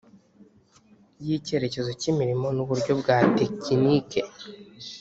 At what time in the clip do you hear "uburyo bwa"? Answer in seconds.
2.63-3.17